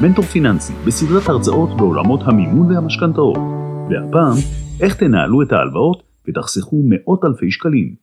מנטור 0.00 0.24
פיננסי 0.24 0.72
בסדרת 0.86 1.28
הרצאות 1.28 1.76
בעולמות 1.76 2.20
המימון 2.24 2.72
והמשכנתאות, 2.72 3.36
והפעם, 3.90 4.36
איך 4.80 4.96
תנהלו 4.96 5.42
את 5.42 5.52
ההלוואות 5.52 6.02
ותחסכו 6.28 6.82
מאות 6.88 7.24
אלפי 7.24 7.50
שקלים. 7.50 7.94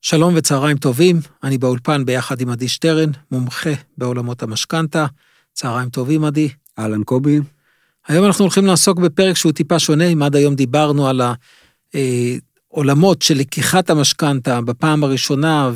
שלום 0.00 0.34
וצהריים 0.36 0.76
טובים, 0.76 1.16
אני 1.44 1.58
באולפן 1.58 2.04
ביחד 2.04 2.40
עם 2.40 2.50
עדי 2.50 2.68
שטרן, 2.68 3.10
מומחה 3.30 3.70
בעולמות 3.98 4.42
המשכנתה. 4.42 5.06
צהריים 5.52 5.88
טובים, 5.88 6.24
עדי. 6.24 6.48
אהלן 6.78 7.02
קובי. 7.02 7.40
היום 8.08 8.26
אנחנו 8.26 8.44
הולכים 8.44 8.66
לעסוק 8.66 8.98
בפרק 8.98 9.36
שהוא 9.36 9.52
טיפה 9.52 9.78
שונה, 9.78 10.04
אם 10.04 10.22
עד 10.22 10.36
היום 10.36 10.54
דיברנו 10.54 11.08
על 11.08 11.20
העולמות 11.94 13.22
של 13.22 13.34
לקיחת 13.34 13.90
המשכנתה 13.90 14.60
בפעם 14.60 15.04
הראשונה, 15.04 15.70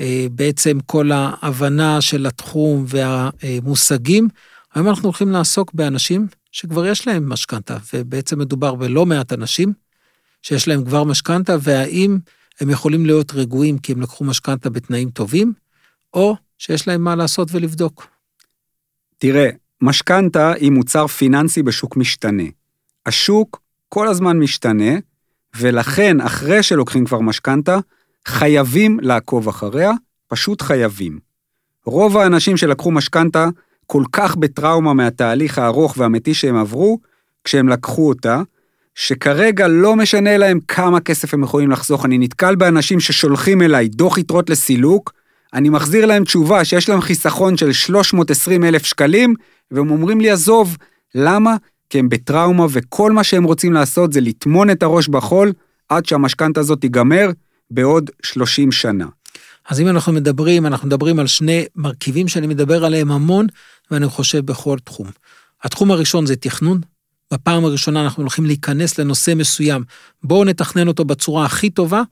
ובעצם 0.00 0.78
כל 0.86 1.10
ההבנה 1.12 2.00
של 2.00 2.26
התחום 2.26 2.84
והמושגים. 2.88 4.28
היום 4.74 4.88
אנחנו 4.88 5.04
הולכים 5.04 5.30
לעסוק 5.30 5.74
באנשים 5.74 6.26
שכבר 6.52 6.86
יש 6.86 7.06
להם 7.06 7.28
משכנתה, 7.28 7.76
ובעצם 7.94 8.38
מדובר 8.38 8.74
בלא 8.74 9.06
מעט 9.06 9.32
אנשים 9.32 9.72
שיש 10.42 10.68
להם 10.68 10.84
כבר 10.84 11.04
משכנתה, 11.04 11.56
והאם 11.60 12.18
הם 12.60 12.70
יכולים 12.70 13.06
להיות 13.06 13.32
רגועים 13.34 13.78
כי 13.78 13.92
הם 13.92 14.00
לקחו 14.00 14.24
משכנתה 14.24 14.70
בתנאים 14.70 15.10
טובים, 15.10 15.52
או 16.14 16.36
שיש 16.58 16.88
להם 16.88 17.04
מה 17.04 17.16
לעשות 17.16 17.48
ולבדוק. 17.52 18.06
תראה, 19.18 19.50
משכנתה 19.80 20.52
היא 20.52 20.70
מוצר 20.70 21.06
פיננסי 21.06 21.62
בשוק 21.62 21.96
משתנה. 21.96 22.42
השוק 23.06 23.60
כל 23.88 24.08
הזמן 24.08 24.38
משתנה, 24.38 24.92
ולכן 25.56 26.20
אחרי 26.20 26.62
שלוקחים 26.62 27.04
כבר 27.04 27.20
משכנתה, 27.20 27.78
חייבים 28.28 29.00
לעקוב 29.02 29.48
אחריה, 29.48 29.92
פשוט 30.28 30.62
חייבים. 30.62 31.18
רוב 31.86 32.16
האנשים 32.16 32.56
שלקחו 32.56 32.90
משכנתה 32.90 33.48
כל 33.86 34.02
כך 34.12 34.36
בטראומה 34.36 34.92
מהתהליך 34.94 35.58
הארוך 35.58 35.94
והמתיש 35.98 36.40
שהם 36.40 36.56
עברו, 36.56 36.98
כשהם 37.44 37.68
לקחו 37.68 38.08
אותה, 38.08 38.42
שכרגע 38.94 39.68
לא 39.68 39.96
משנה 39.96 40.36
להם 40.36 40.58
כמה 40.68 41.00
כסף 41.00 41.34
הם 41.34 41.42
יכולים 41.42 41.70
לחסוך. 41.70 42.04
אני 42.04 42.18
נתקל 42.18 42.54
באנשים 42.54 43.00
ששולחים 43.00 43.62
אליי 43.62 43.88
דוח 43.88 44.18
יתרות 44.18 44.50
לסילוק, 44.50 45.12
אני 45.54 45.68
מחזיר 45.68 46.06
להם 46.06 46.24
תשובה 46.24 46.64
שיש 46.64 46.88
להם 46.88 47.00
חיסכון 47.00 47.56
של 47.56 47.72
320 47.72 48.64
אלף 48.64 48.86
שקלים, 48.86 49.34
והם 49.70 49.90
אומרים 49.90 50.20
לי, 50.20 50.30
עזוב, 50.30 50.76
למה? 51.14 51.56
כי 51.90 51.98
הם 51.98 52.08
בטראומה 52.08 52.66
וכל 52.70 53.12
מה 53.12 53.24
שהם 53.24 53.44
רוצים 53.44 53.72
לעשות 53.72 54.12
זה 54.12 54.20
לטמון 54.20 54.70
את 54.70 54.82
הראש 54.82 55.08
בחול 55.08 55.52
עד 55.88 56.06
שהמשכנתה 56.06 56.60
הזאת 56.60 56.80
תיגמר 56.80 57.30
בעוד 57.70 58.10
30 58.22 58.72
שנה. 58.72 59.06
אז 59.68 59.80
אם 59.80 59.88
אנחנו 59.88 60.12
מדברים, 60.12 60.66
אנחנו 60.66 60.86
מדברים 60.86 61.18
על 61.18 61.26
שני 61.26 61.64
מרכיבים 61.76 62.28
שאני 62.28 62.46
מדבר 62.46 62.84
עליהם 62.84 63.10
המון, 63.10 63.46
ואני 63.90 64.06
חושב 64.06 64.46
בכל 64.46 64.78
תחום. 64.84 65.06
התחום 65.62 65.90
הראשון 65.90 66.26
זה 66.26 66.36
תכנון. 66.36 66.80
בפעם 67.32 67.64
הראשונה 67.64 68.04
אנחנו 68.04 68.22
הולכים 68.22 68.46
להיכנס 68.46 68.98
לנושא 68.98 69.32
מסוים, 69.36 69.84
בואו 70.22 70.44
נתכנן 70.44 70.88
אותו 70.88 71.04
בצורה 71.04 71.44
הכי 71.44 71.70
טובה, 71.70 72.02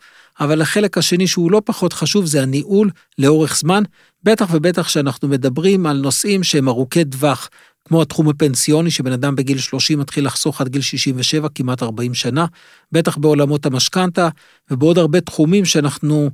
אבל 0.40 0.62
החלק 0.62 0.98
השני 0.98 1.26
שהוא 1.26 1.50
לא 1.50 1.62
פחות 1.64 1.92
חשוב 1.92 2.26
זה 2.26 2.42
הניהול 2.42 2.90
לאורך 3.18 3.56
זמן, 3.56 3.82
בטח 4.22 4.48
ובטח 4.52 4.88
שאנחנו 4.88 5.28
מדברים 5.28 5.86
על 5.86 5.96
נושאים 5.96 6.42
שהם 6.42 6.68
ארוכי 6.68 7.04
טווח, 7.04 7.50
כמו 7.89 8.03
התחום 8.03 8.28
הפנסיוני, 8.28 8.91
שבן 8.91 9.12
אדם 9.12 9.36
בגיל 9.36 9.58
30 9.58 9.98
מתחיל 9.98 10.27
לחסוך 10.27 10.61
עד 10.61 10.69
גיל 10.69 10.81
67, 10.81 11.48
כמעט 11.55 11.83
40 11.83 12.14
שנה, 12.14 12.47
בטח 12.92 13.17
בעולמות 13.17 13.67
המשכנתה, 13.67 14.28
ובעוד 14.70 14.98
הרבה 14.98 15.20
תחומים 15.20 15.64
שאנחנו 15.64 16.31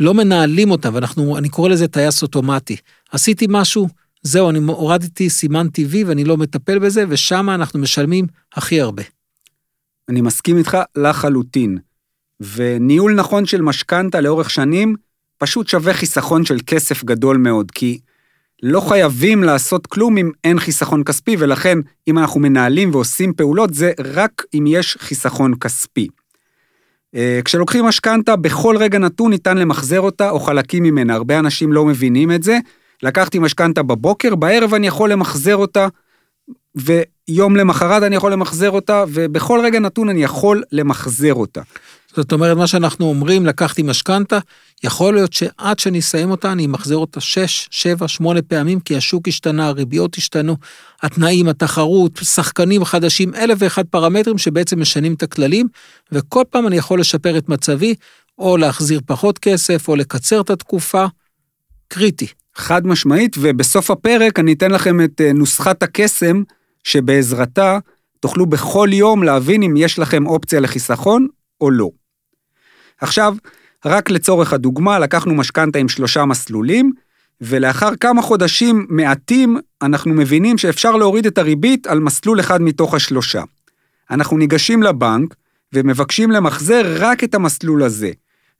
לא 0.00 0.14
מנהלים 0.14 0.70
אותם, 0.70 0.94
ואנחנו, 0.94 1.38
אני 1.38 1.48
קורא 1.48 1.68
לזה 1.68 1.88
טייס 1.88 2.22
אוטומטי. 2.22 2.76
עשיתי 3.12 3.46
משהו, 3.48 3.88
זהו, 4.22 4.50
אני 4.50 4.58
הורדתי 4.58 5.30
סימן 5.30 5.68
טבעי 5.68 6.04
ואני 6.04 6.24
לא 6.24 6.36
מטפל 6.36 6.78
בזה, 6.78 7.04
ושם 7.08 7.50
אנחנו 7.50 7.80
משלמים 7.80 8.26
הכי 8.54 8.80
הרבה. 8.80 9.02
אני 10.08 10.20
מסכים 10.20 10.58
איתך 10.58 10.78
לחלוטין. 10.96 11.78
וניהול 12.40 13.14
נכון 13.14 13.46
של 13.46 13.62
משכנתה 13.62 14.20
לאורך 14.20 14.50
שנים, 14.50 14.96
פשוט 15.38 15.68
שווה 15.68 15.94
חיסכון 15.94 16.44
של 16.44 16.58
כסף 16.66 17.04
גדול 17.04 17.36
מאוד, 17.36 17.70
כי 17.70 17.98
לא 18.62 18.80
חייבים 18.80 19.44
לעשות 19.44 19.86
כלום 19.86 20.18
אם 20.18 20.30
אין 20.44 20.58
חיסכון 20.58 21.04
כספי, 21.04 21.36
ולכן 21.38 21.78
אם 22.08 22.18
אנחנו 22.18 22.40
מנהלים 22.40 22.90
ועושים 22.94 23.32
פעולות, 23.32 23.74
זה 23.74 23.92
רק 24.14 24.42
אם 24.54 24.64
יש 24.66 24.96
חיסכון 25.00 25.54
כספי. 25.60 26.08
אה, 27.14 27.40
כשלוקחים 27.44 27.84
משכנתה, 27.84 28.36
בכל 28.36 28.76
רגע 28.78 28.98
נתון 28.98 29.30
ניתן 29.30 29.58
למחזר 29.58 30.00
אותה 30.00 30.30
או 30.30 30.40
חלקים 30.40 30.82
ממנה. 30.82 31.14
הרבה 31.14 31.38
אנשים 31.38 31.72
לא 31.72 31.84
מבינים 31.84 32.32
את 32.32 32.42
זה. 32.42 32.58
לקחתי 33.02 33.38
משכנתה 33.38 33.82
בבוקר, 33.82 34.34
בערב 34.34 34.74
אני 34.74 34.86
יכול 34.86 35.12
למחזר 35.12 35.56
אותה, 35.56 35.88
ויום 36.74 37.56
למחרת 37.56 38.02
אני 38.02 38.16
יכול 38.16 38.32
למחזר 38.32 38.70
אותה, 38.70 39.04
ובכל 39.08 39.60
רגע 39.64 39.78
נתון 39.78 40.08
אני 40.08 40.22
יכול 40.22 40.62
למחזר 40.72 41.34
אותה. 41.34 41.60
זאת 42.16 42.32
אומרת, 42.32 42.56
מה 42.56 42.66
שאנחנו 42.66 43.06
אומרים, 43.08 43.46
לקחתי 43.46 43.82
משכנתה, 43.82 44.38
יכול 44.84 45.14
להיות 45.14 45.32
שעד 45.32 45.78
שאני 45.78 45.98
אסיים 45.98 46.30
אותה, 46.30 46.52
אני 46.52 46.66
אמחזר 46.66 46.96
אותה 46.96 47.20
6, 47.20 47.68
7, 47.70 48.08
8 48.08 48.42
פעמים, 48.42 48.80
כי 48.80 48.96
השוק 48.96 49.28
השתנה, 49.28 49.66
הריביות 49.66 50.16
השתנו, 50.16 50.56
התנאים, 51.02 51.48
התחרות, 51.48 52.20
שחקנים 52.22 52.84
חדשים, 52.84 53.34
אלף 53.34 53.58
ואחד 53.60 53.84
פרמטרים 53.86 54.38
שבעצם 54.38 54.80
משנים 54.80 55.14
את 55.14 55.22
הכללים, 55.22 55.66
וכל 56.12 56.42
פעם 56.50 56.66
אני 56.66 56.76
יכול 56.76 57.00
לשפר 57.00 57.38
את 57.38 57.48
מצבי, 57.48 57.94
או 58.38 58.56
להחזיר 58.56 59.00
פחות 59.06 59.38
כסף, 59.38 59.88
או 59.88 59.96
לקצר 59.96 60.40
את 60.40 60.50
התקופה. 60.50 61.06
קריטי. 61.88 62.26
חד 62.54 62.86
משמעית, 62.86 63.36
ובסוף 63.40 63.90
הפרק 63.90 64.38
אני 64.38 64.52
אתן 64.52 64.70
לכם 64.70 65.00
את 65.04 65.20
אה, 65.20 65.32
נוסחת 65.32 65.82
הקסם, 65.82 66.42
שבעזרתה 66.84 67.78
תוכלו 68.20 68.46
בכל 68.46 68.88
יום 68.92 69.22
להבין 69.22 69.62
אם 69.62 69.74
יש 69.76 69.98
לכם 69.98 70.26
אופציה 70.26 70.60
לחיסכון 70.60 71.26
או 71.60 71.70
לא. 71.70 71.90
עכשיו, 73.00 73.34
רק 73.84 74.10
לצורך 74.10 74.52
הדוגמה, 74.52 74.98
לקחנו 74.98 75.34
משכנתה 75.34 75.78
עם 75.78 75.88
שלושה 75.88 76.24
מסלולים, 76.24 76.92
ולאחר 77.40 77.96
כמה 77.96 78.22
חודשים 78.22 78.86
מעטים, 78.88 79.58
אנחנו 79.82 80.14
מבינים 80.14 80.58
שאפשר 80.58 80.96
להוריד 80.96 81.26
את 81.26 81.38
הריבית 81.38 81.86
על 81.86 82.00
מסלול 82.00 82.40
אחד 82.40 82.62
מתוך 82.62 82.94
השלושה. 82.94 83.42
אנחנו 84.10 84.38
ניגשים 84.38 84.82
לבנק 84.82 85.34
ומבקשים 85.72 86.30
למחזר 86.30 86.96
רק 86.98 87.24
את 87.24 87.34
המסלול 87.34 87.82
הזה. 87.82 88.10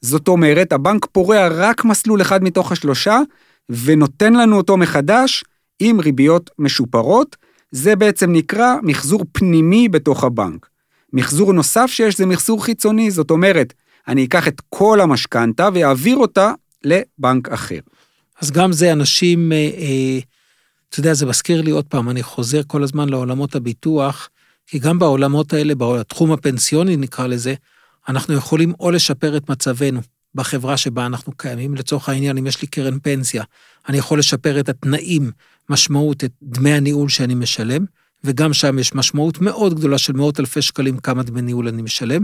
זאת 0.00 0.28
אומרת, 0.28 0.72
הבנק 0.72 1.06
פורע 1.12 1.48
רק 1.48 1.84
מסלול 1.84 2.22
אחד 2.22 2.44
מתוך 2.44 2.72
השלושה, 2.72 3.20
ונותן 3.68 4.32
לנו 4.34 4.56
אותו 4.56 4.76
מחדש 4.76 5.44
עם 5.80 6.00
ריביות 6.00 6.50
משופרות. 6.58 7.36
זה 7.70 7.96
בעצם 7.96 8.32
נקרא 8.32 8.74
מחזור 8.82 9.24
פנימי 9.32 9.88
בתוך 9.88 10.24
הבנק. 10.24 10.66
מחזור 11.12 11.52
נוסף 11.52 11.86
שיש 11.86 12.16
זה 12.16 12.26
מחזור 12.26 12.64
חיצוני, 12.64 13.10
זאת 13.10 13.30
אומרת, 13.30 13.74
אני 14.08 14.24
אקח 14.24 14.48
את 14.48 14.60
כל 14.68 15.00
המשכנתה 15.00 15.68
ואעביר 15.74 16.16
אותה 16.16 16.52
לבנק 16.84 17.48
אחר. 17.48 17.78
אז 18.40 18.50
גם 18.50 18.72
זה 18.72 18.92
אנשים, 18.92 19.52
אה, 19.52 19.56
אה, 19.56 20.18
אתה 20.88 21.00
יודע, 21.00 21.14
זה 21.14 21.26
מזכיר 21.26 21.62
לי 21.62 21.70
עוד 21.70 21.84
פעם, 21.84 22.10
אני 22.10 22.22
חוזר 22.22 22.60
כל 22.66 22.82
הזמן 22.82 23.08
לעולמות 23.08 23.54
הביטוח, 23.54 24.28
כי 24.66 24.78
גם 24.78 24.98
בעולמות 24.98 25.52
האלה, 25.52 25.74
בתחום 25.74 26.32
הפנסיוני 26.32 26.96
נקרא 26.96 27.26
לזה, 27.26 27.54
אנחנו 28.08 28.34
יכולים 28.34 28.72
או 28.80 28.90
לשפר 28.90 29.36
את 29.36 29.50
מצבנו 29.50 30.00
בחברה 30.34 30.76
שבה 30.76 31.06
אנחנו 31.06 31.32
קיימים, 31.36 31.74
לצורך 31.74 32.08
העניין, 32.08 32.38
אם 32.38 32.46
יש 32.46 32.62
לי 32.62 32.68
קרן 32.68 32.98
פנסיה, 32.98 33.44
אני 33.88 33.98
יכול 33.98 34.18
לשפר 34.18 34.60
את 34.60 34.68
התנאים, 34.68 35.30
משמעות, 35.68 36.24
את 36.24 36.32
דמי 36.42 36.72
הניהול 36.72 37.08
שאני 37.08 37.34
משלם, 37.34 37.84
וגם 38.24 38.52
שם 38.52 38.78
יש 38.78 38.94
משמעות 38.94 39.40
מאוד 39.40 39.74
גדולה 39.74 39.98
של 39.98 40.12
מאות 40.12 40.40
אלפי 40.40 40.62
שקלים 40.62 40.98
כמה 40.98 41.22
דמי 41.22 41.42
ניהול 41.42 41.68
אני 41.68 41.82
משלם. 41.82 42.22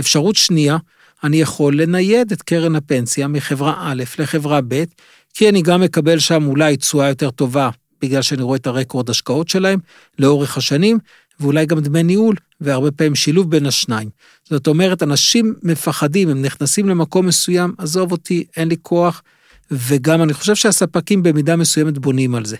אפשרות 0.00 0.36
שנייה, 0.36 0.76
אני 1.24 1.36
יכול 1.36 1.80
לנייד 1.80 2.32
את 2.32 2.42
קרן 2.42 2.76
הפנסיה 2.76 3.28
מחברה 3.28 3.74
א' 3.78 4.02
לחברה 4.18 4.60
ב', 4.68 4.84
כי 5.34 5.48
אני 5.48 5.62
גם 5.62 5.80
מקבל 5.80 6.18
שם 6.18 6.46
אולי 6.46 6.76
תשואה 6.76 7.08
יותר 7.08 7.30
טובה, 7.30 7.70
בגלל 8.02 8.22
שאני 8.22 8.42
רואה 8.42 8.56
את 8.56 8.66
הרקורד 8.66 9.10
השקעות 9.10 9.48
שלהם 9.48 9.78
לאורך 10.18 10.56
השנים, 10.56 10.98
ואולי 11.40 11.66
גם 11.66 11.80
דמי 11.80 12.02
ניהול, 12.02 12.36
והרבה 12.60 12.90
פעמים 12.90 13.14
שילוב 13.14 13.50
בין 13.50 13.66
השניים. 13.66 14.08
זאת 14.44 14.66
אומרת, 14.66 15.02
אנשים 15.02 15.54
מפחדים, 15.62 16.28
הם 16.28 16.42
נכנסים 16.42 16.88
למקום 16.88 17.26
מסוים, 17.26 17.74
עזוב 17.78 18.12
אותי, 18.12 18.44
אין 18.56 18.68
לי 18.68 18.76
כוח, 18.82 19.22
וגם 19.70 20.22
אני 20.22 20.32
חושב 20.32 20.54
שהספקים 20.54 21.22
במידה 21.22 21.56
מסוימת 21.56 21.98
בונים 21.98 22.34
על 22.34 22.44
זה. 22.44 22.56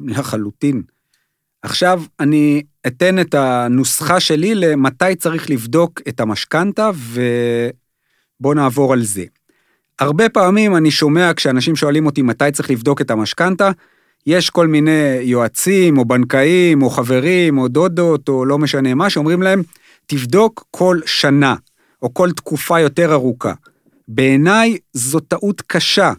לחלוטין. 0.00 0.82
עכשיו 1.62 2.02
אני 2.20 2.62
אתן 2.86 3.18
את 3.20 3.34
הנוסחה 3.34 4.20
שלי 4.20 4.54
למתי 4.54 5.14
צריך 5.18 5.50
לבדוק 5.50 6.00
את 6.08 6.20
המשכנתה, 6.20 6.90
ובואו 8.42 8.54
נעבור 8.54 8.92
על 8.92 9.02
זה. 9.02 9.24
הרבה 9.98 10.28
פעמים 10.28 10.76
אני 10.76 10.90
שומע 10.90 11.30
כשאנשים 11.36 11.76
שואלים 11.76 12.06
אותי 12.06 12.22
מתי 12.22 12.52
צריך 12.52 12.70
לבדוק 12.70 13.00
את 13.00 13.10
המשכנתה, 13.10 13.70
יש 14.26 14.50
כל 14.50 14.66
מיני 14.66 15.18
יועצים 15.20 15.98
או 15.98 16.04
בנקאים 16.04 16.82
או 16.82 16.90
חברים 16.90 17.58
או 17.58 17.68
דודות 17.68 18.28
או 18.28 18.44
לא 18.44 18.58
משנה 18.58 18.94
מה 18.94 19.10
שאומרים 19.10 19.42
להם, 19.42 19.62
תבדוק 20.06 20.64
כל 20.70 21.00
שנה 21.06 21.54
או 22.02 22.14
כל 22.14 22.32
תקופה 22.32 22.80
יותר 22.80 23.12
ארוכה. 23.12 23.52
בעיניי 24.08 24.76
זו 24.92 25.20
טעות 25.20 25.62
קשה. 25.66 26.12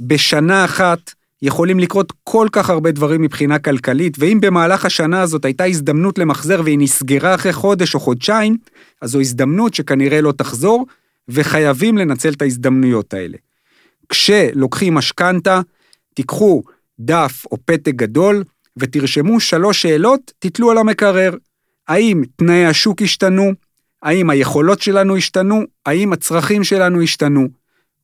בשנה 0.00 0.64
אחת 0.64 0.98
יכולים 1.42 1.78
לקרות 1.78 2.12
כל 2.24 2.48
כך 2.52 2.70
הרבה 2.70 2.90
דברים 2.90 3.22
מבחינה 3.22 3.58
כלכלית, 3.58 4.16
ואם 4.18 4.38
במהלך 4.40 4.84
השנה 4.84 5.20
הזאת 5.20 5.44
הייתה 5.44 5.64
הזדמנות 5.64 6.18
למחזר 6.18 6.60
והיא 6.64 6.78
נסגרה 6.78 7.34
אחרי 7.34 7.52
חודש 7.52 7.94
או 7.94 8.00
חודשיים, 8.00 8.56
אז 9.00 9.10
זו 9.10 9.20
הזדמנות 9.20 9.74
שכנראה 9.74 10.20
לא 10.20 10.32
תחזור, 10.32 10.86
וחייבים 11.30 11.98
לנצל 11.98 12.28
את 12.32 12.42
ההזדמנויות 12.42 13.14
האלה. 13.14 13.36
כשלוקחים 14.08 14.94
משכנתה, 14.94 15.60
תיקחו 16.14 16.62
דף 17.00 17.44
או 17.52 17.56
פתק 17.64 17.94
גדול 17.94 18.44
ותרשמו 18.76 19.40
שלוש 19.40 19.82
שאלות, 19.82 20.32
תתלו 20.38 20.70
על 20.70 20.78
המקרר. 20.78 21.34
האם 21.88 22.22
תנאי 22.36 22.66
השוק 22.66 23.02
השתנו? 23.02 23.52
האם 24.02 24.30
היכולות 24.30 24.82
שלנו 24.82 25.16
השתנו? 25.16 25.62
האם 25.86 26.12
הצרכים 26.12 26.64
שלנו 26.64 27.02
השתנו? 27.02 27.48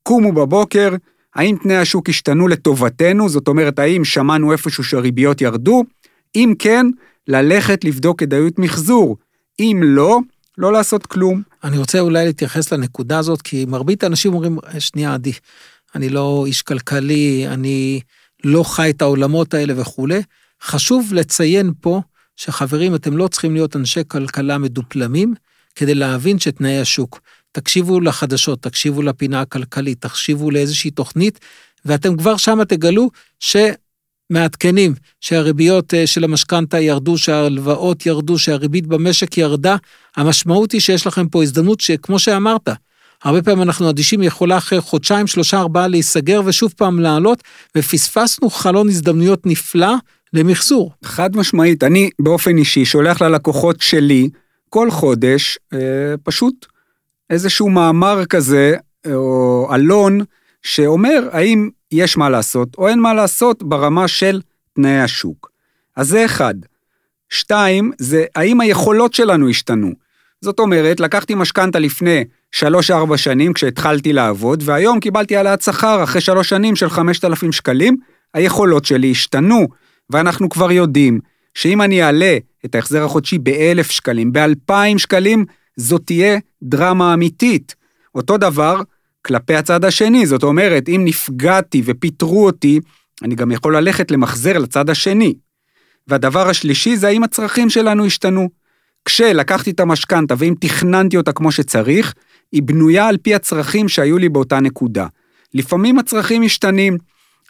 קומו 0.02 0.32
בבוקר, 0.32 0.94
האם 1.34 1.56
תנאי 1.62 1.76
השוק 1.76 2.08
השתנו 2.08 2.49
לטובתנו? 2.49 3.28
זאת 3.28 3.49
אומרת, 3.49 3.78
האם 3.78 4.05
שמענו 4.05 4.52
איפשהו 4.52 4.84
שהריביות 4.84 5.40
ירדו? 5.40 5.84
אם 6.37 6.55
כן, 6.58 6.87
ללכת 7.28 7.84
לבדוק 7.84 8.20
כדאיות 8.20 8.58
מחזור. 8.58 9.17
אם 9.61 9.81
לא, 9.84 10.19
לא 10.58 10.73
לעשות 10.73 11.06
כלום. 11.06 11.43
אני 11.67 11.79
רוצה 11.79 12.01
אולי 12.01 12.27
להתייחס 12.27 12.73
לנקודה 12.73 13.19
הזאת, 13.19 13.43
כי 13.43 13.65
מרבית 13.65 14.05
האנשים 14.05 14.33
אומרים, 14.33 14.59
שנייה, 14.79 15.15
עדי, 15.15 15.33
אני 15.95 16.09
לא 16.09 16.45
איש 16.47 16.63
כלכלי, 16.63 17.49
אני 17.49 18.01
לא 18.45 18.63
חי 18.63 18.91
את 18.91 19.03
העולמות 19.03 19.55
האלה 19.55 19.81
וכולי. 19.81 20.23
חשוב 20.63 21.15
לציין 21.15 21.73
פה 21.81 22.01
שחברים, 22.37 22.95
אתם 22.95 23.17
לא 23.17 23.29
צריכים 23.29 23.55
להיות 23.55 23.77
אנשי 23.77 24.01
כלכלה 24.09 24.59
מדופלמים 24.59 25.35
כדי 25.75 25.95
להבין 25.95 26.39
שתנאי 26.39 26.79
השוק. 26.79 27.21
תקשיבו 27.53 28.01
לחדשות, 28.01 28.62
תקשיבו 28.62 29.03
לפינה 29.03 29.41
הכלכלית, 29.41 30.01
תקשיבו 30.01 30.51
לאיזושהי 30.51 30.91
תוכנית, 30.91 31.41
ואתם 31.85 32.17
כבר 32.17 32.37
שמה 32.37 32.65
תגלו 32.65 33.11
שמעדכנים 34.32 34.94
שהריביות 35.20 35.94
אה, 35.94 36.06
של 36.06 36.25
המשכנתה 36.25 36.81
ירדו, 36.81 37.19
שההלוואות 37.19 38.06
ירדו, 38.06 38.38
שהריבית 38.38 38.87
במשק 38.87 39.38
ירדה. 39.38 39.76
המשמעות 40.17 40.73
היא 40.73 40.81
שיש 40.81 41.06
לכם 41.06 41.28
פה 41.28 41.43
הזדמנות 41.43 41.81
שכמו 41.81 42.19
שאמרת, 42.19 42.69
הרבה 43.25 43.43
פעמים 43.43 43.62
אנחנו 43.62 43.90
אדישים, 43.90 44.23
יכולה 44.23 44.56
אחרי 44.56 44.81
חודשיים, 44.81 45.26
שלושה, 45.26 45.58
ארבעה 45.58 45.88
להיסגר 45.88 46.40
ושוב 46.44 46.75
פעם 46.76 47.00
לעלות, 47.00 47.43
ופספסנו 47.76 48.50
חלון 48.50 48.88
הזדמנויות 48.88 49.46
נפלא 49.46 49.94
למחזור. 50.32 50.93
חד 51.05 51.37
משמעית, 51.37 51.84
אני 51.84 52.11
באופן 52.19 52.58
אישי 52.58 52.84
שולח 52.84 53.23
ללקוחות 53.23 53.81
שלי 53.81 54.28
כל 54.69 54.90
חודש 54.90 55.58
אה, 55.73 55.78
פשוט 56.23 56.67
איזשהו 57.31 57.70
מאמר 57.70 58.25
כזה, 58.25 58.75
או 59.12 59.69
אלון, 59.75 60.20
שאומר 60.62 61.28
האם 61.32 61.69
יש 61.93 62.17
מה 62.17 62.31
לעשות 62.31 62.69
או 62.79 62.88
אין 62.88 63.00
מה 63.00 63.15
לעשות 63.15 63.62
ברמה 63.62 64.09
של 64.09 64.41
תנאי 64.73 65.00
השוק. 65.00 65.50
אז 65.97 66.09
זה 66.09 66.25
אחד. 66.25 66.55
שתיים, 67.31 67.93
זה 67.99 68.25
האם 68.37 68.61
היכולות 68.61 69.15
שלנו 69.15 69.49
השתנו. 69.49 69.93
זאת 70.41 70.59
אומרת, 70.59 71.00
לקחתי 71.00 71.35
משכנתה 71.35 71.79
לפני 71.79 72.25
שלוש-ארבע 72.53 73.17
שנים 73.17 73.53
כשהתחלתי 73.53 74.12
לעבוד, 74.12 74.62
והיום 74.67 75.00
קיבלתי 75.00 75.37
העלאת 75.37 75.62
שכר 75.62 76.05
אחרי 76.05 76.21
שלוש 76.21 76.49
שנים 76.49 76.77
של 76.77 76.91
חמשת 76.91 77.25
אלפים 77.25 77.53
שקלים, 77.53 77.97
היכולות 78.35 78.85
שלי 78.85 79.11
השתנו, 79.11 79.67
ואנחנו 80.11 80.49
כבר 80.49 80.73
יודעים 80.73 81.21
שאם 81.55 81.83
אני 81.83 82.03
אעלה 82.03 82.38
את 82.65 82.75
ההחזר 82.75 83.05
החודשי 83.05 83.38
באלף 83.38 83.91
שקלים, 83.91 84.33
באלפיים 84.33 84.99
שקלים, 84.99 85.44
זאת 85.77 86.03
תהיה 86.05 86.38
דרמה 86.62 87.15
אמיתית. 87.15 87.75
אותו 88.15 88.37
דבר 88.37 88.81
כלפי 89.26 89.55
הצד 89.55 89.84
השני, 89.84 90.26
זאת 90.26 90.43
אומרת, 90.43 90.88
אם 90.88 91.02
נפגעתי 91.05 91.82
ופיטרו 91.84 92.46
אותי, 92.46 92.81
אני 93.23 93.34
גם 93.34 93.50
יכול 93.50 93.76
ללכת 93.76 94.11
למחזר 94.11 94.58
לצד 94.58 94.90
השני. 94.90 95.34
והדבר 96.08 96.49
השלישי 96.49 96.96
זה 96.96 97.08
האם 97.08 97.23
הצרכים 97.23 97.70
שלנו 97.70 98.06
השתנו. 98.06 98.49
כשלקחתי 99.05 99.70
את 99.70 99.81
המשכנתה 99.81 100.34
ואם 100.38 100.55
תכננתי 100.61 101.17
אותה 101.17 101.32
כמו 101.32 101.52
שצריך, 101.52 102.14
היא 102.52 102.62
בנויה 102.62 103.08
על 103.08 103.17
פי 103.17 103.34
הצרכים 103.34 103.88
שהיו 103.88 104.19
לי 104.19 104.28
באותה 104.28 104.61
נקודה. 104.61 105.06
לפעמים 105.55 105.99
הצרכים 105.99 106.43
משתנים, 106.43 106.99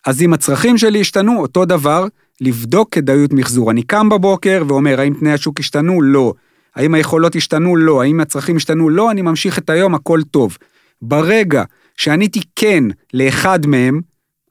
אז 0.07 0.23
אם 0.23 0.33
הצרכים 0.33 0.79
שלי 0.79 1.01
השתנו, 1.01 1.41
אותו 1.41 1.65
דבר, 1.65 2.07
לבדוק 2.41 2.89
כדאיות 2.93 3.33
מחזור. 3.33 3.71
אני 3.71 3.83
קם 3.83 4.09
בבוקר 4.09 4.63
ואומר, 4.69 5.01
האם 5.01 5.15
תנאי 5.15 5.33
השוק 5.33 5.61
השתנו? 5.61 6.03
לא. 6.03 6.33
האם 6.77 6.95
היכולות 6.95 7.37
השתנו? 7.37 7.77
לא. 7.77 8.03
האם 8.03 8.21
הצרכים 8.21 8.57
השתנו? 8.57 8.91
לא. 8.91 9.11
אני 9.11 9.23
ממשיך 9.23 9.59
את 9.59 9.71
היום, 9.71 9.95
הכל 9.95 10.21
טוב. 10.31 10.57
ברגע 11.03 11.65
שעניתי 11.97 12.41
כן 12.57 12.85
לאחד 13.15 13.67
מהם, 13.67 14.01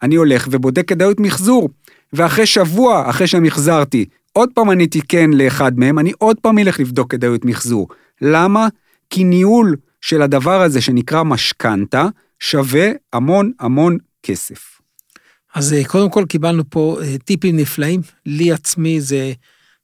אני 0.02 0.16
הולך 0.16 0.48
ובודק 0.52 0.88
כדאיות 0.88 1.20
מחזור. 1.20 1.70
ואחרי 2.14 2.46
שבוע, 2.46 3.10
אחרי 3.10 3.28
שמחזרתי, 3.28 4.06
עוד 4.34 4.50
פעם 4.54 4.70
עניתי 4.70 5.02
כן 5.02 5.30
לאחד 5.34 5.80
מהם, 5.80 6.00
אני 6.00 6.12
עוד 6.18 6.38
פעם 6.42 6.60
אלך 6.60 6.80
לבדוק 6.80 7.12
כדאיות 7.12 7.46
מחזור. 7.46 7.88
למה? 8.22 8.68
כי 9.10 9.24
ניהול 9.24 9.76
של 10.02 10.22
הדבר 10.22 10.62
הזה 10.62 10.82
שנקרא 10.82 11.24
משכנתה 11.24 12.08
שווה 12.40 12.90
המון 13.14 13.52
המון 13.60 13.98
כסף. 14.24 14.76
אז 15.56 15.74
אה, 15.74 15.86
קודם 15.88 16.10
כל 16.10 16.26
קיבלנו 16.30 16.64
פה 16.70 16.98
אה, 17.02 17.18
טיפים 17.18 17.58
נפלאים. 17.58 18.02
לי 18.26 18.52
עצמי 18.52 19.02
זה, 19.02 19.34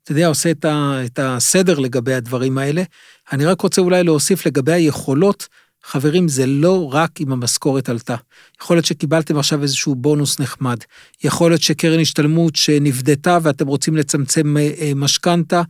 אתה 0.03 0.11
יודע, 0.11 0.27
עושה 0.27 0.51
את, 0.51 0.65
ה, 0.65 1.01
את 1.05 1.19
הסדר 1.21 1.79
לגבי 1.79 2.13
הדברים 2.13 2.57
האלה. 2.57 2.83
אני 3.31 3.45
רק 3.45 3.61
רוצה 3.61 3.81
אולי 3.81 4.03
להוסיף 4.03 4.45
לגבי 4.45 4.71
היכולות. 4.71 5.47
חברים, 5.83 6.27
זה 6.27 6.45
לא 6.45 6.93
רק 6.93 7.21
אם 7.21 7.31
המשכורת 7.31 7.89
עלתה. 7.89 8.15
יכול 8.61 8.75
להיות 8.75 8.85
שקיבלתם 8.85 9.37
עכשיו 9.37 9.63
איזשהו 9.63 9.95
בונוס 9.95 10.39
נחמד. 10.39 10.77
יכול 11.23 11.51
להיות 11.51 11.61
שקרן 11.61 11.99
השתלמות 11.99 12.55
שנבדתה 12.55 13.37
ואתם 13.41 13.67
רוצים 13.67 13.97
לצמצם 13.97 14.57
אה, 14.57 14.91
משכנתה, 14.95 15.61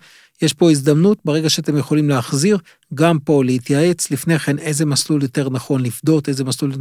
יש 0.41 0.53
פה 0.53 0.71
הזדמנות, 0.71 1.17
ברגע 1.25 1.49
שאתם 1.49 1.77
יכולים 1.77 2.09
להחזיר, 2.09 2.57
גם 2.93 3.19
פה 3.19 3.43
להתייעץ, 3.43 4.11
לפני 4.11 4.39
כן 4.39 4.59
איזה 4.59 4.85
מסלול 4.85 5.23
יותר 5.23 5.49
נכון 5.49 5.83
לפדות, 5.83 6.29
איזה 6.29 6.43
מסלול 6.43 6.71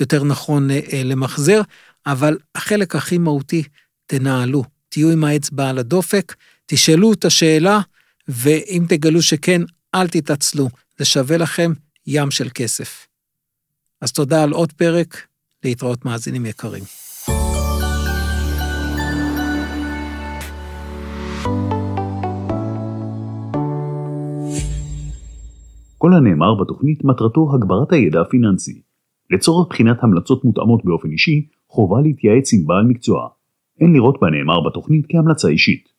יותר 0.00 0.24
נכון 0.24 0.70
אה, 0.70 0.80
אה, 0.92 1.02
למחזר, 1.04 1.60
אבל 2.06 2.38
החלק 2.54 2.96
הכי 2.96 3.18
מהותי, 3.18 3.62
תנהלו, 4.06 4.64
תהיו 4.88 5.10
עם 5.10 5.24
האצבע 5.24 5.68
על 5.68 5.78
הדופק, 5.78 6.34
תשאלו 6.66 7.12
את 7.12 7.24
השאלה, 7.24 7.80
ואם 8.28 8.84
תגלו 8.88 9.22
שכן, 9.22 9.62
אל 9.94 10.08
תתעצלו, 10.08 10.68
זה 10.98 11.04
שווה 11.04 11.36
לכם 11.36 11.72
ים 12.06 12.30
של 12.30 12.48
כסף. 12.54 13.06
אז 14.00 14.12
תודה 14.12 14.42
על 14.42 14.52
עוד 14.52 14.72
פרק, 14.72 15.26
להתראות 15.64 16.04
מאזינים 16.04 16.46
יקרים. 16.46 16.84
כל 25.98 26.12
הנאמר 26.12 26.54
בתוכנית 26.54 27.04
מטרתו 27.04 27.54
הגברת 27.54 27.92
הידע 27.92 28.20
הפיננסי. 28.20 28.82
לצורך 29.30 29.68
בחינת 29.70 29.96
המלצות 30.02 30.44
מותאמות 30.44 30.84
באופן 30.84 31.10
אישי, 31.10 31.46
חובה 31.68 32.00
להתייעץ 32.00 32.52
עם 32.52 32.66
בעל 32.66 32.84
מקצוע. 32.84 33.28
אין 33.80 33.92
לראות 33.92 34.20
בנאמר 34.20 34.60
בתוכנית 34.60 35.06
כהמלצה 35.08 35.48
אישית. 35.48 35.93